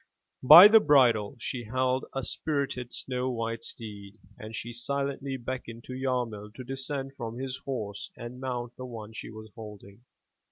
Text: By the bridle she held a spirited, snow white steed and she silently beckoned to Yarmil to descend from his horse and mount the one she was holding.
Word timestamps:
By 0.41 0.67
the 0.67 0.79
bridle 0.79 1.35
she 1.39 1.65
held 1.65 2.05
a 2.15 2.23
spirited, 2.23 2.91
snow 2.91 3.29
white 3.29 3.63
steed 3.63 4.17
and 4.35 4.55
she 4.55 4.73
silently 4.73 5.37
beckoned 5.37 5.83
to 5.83 5.93
Yarmil 5.93 6.55
to 6.55 6.63
descend 6.63 7.13
from 7.15 7.37
his 7.37 7.57
horse 7.57 8.09
and 8.17 8.39
mount 8.41 8.75
the 8.77 8.85
one 8.87 9.13
she 9.13 9.29
was 9.29 9.51
holding. 9.53 10.03